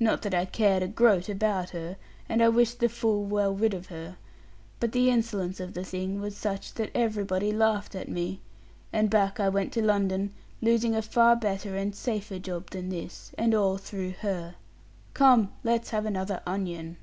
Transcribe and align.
Not 0.00 0.22
that 0.22 0.34
I 0.34 0.44
cared 0.44 0.82
a 0.82 0.88
groat 0.88 1.28
about 1.28 1.70
her; 1.70 1.96
and 2.28 2.42
I 2.42 2.48
wish 2.48 2.74
the 2.74 2.88
fool 2.88 3.24
well 3.24 3.54
rid 3.54 3.74
of 3.74 3.86
her: 3.86 4.16
but 4.80 4.90
the 4.90 5.08
insolence 5.08 5.60
of 5.60 5.72
the 5.72 5.84
thing 5.84 6.20
was 6.20 6.36
such 6.36 6.74
that 6.74 6.90
everybody 6.96 7.52
laughed 7.52 7.94
at 7.94 8.08
me; 8.08 8.40
and 8.92 9.08
back 9.08 9.38
I 9.38 9.48
went 9.48 9.72
to 9.74 9.84
London, 9.84 10.34
losing 10.60 10.96
a 10.96 11.00
far 11.02 11.36
better 11.36 11.76
and 11.76 11.94
safer 11.94 12.40
job 12.40 12.70
than 12.70 12.88
this; 12.88 13.30
and 13.38 13.54
all 13.54 13.76
through 13.76 14.14
her. 14.22 14.56
Come, 15.14 15.52
let's 15.62 15.90
have 15.90 16.06
another 16.06 16.42
onion.' 16.44 16.96